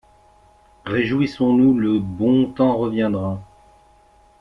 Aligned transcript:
Réjouissons-nous, 0.87 1.75
le 1.77 1.99
bon 1.99 2.51
temps 2.51 2.75
reviendra! 2.75 3.39